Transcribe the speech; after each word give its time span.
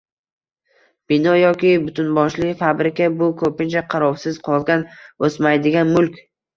bino 1.13 1.33
yoki 1.39 1.75
butunboshli 1.83 2.51
fabrika– 2.63 3.13
bu 3.21 3.31
ko‘pincha 3.45 3.87
qarovsiz 3.95 4.43
qolgan, 4.53 4.91
o‘smaydigan 5.31 5.97
mulk. 5.99 6.25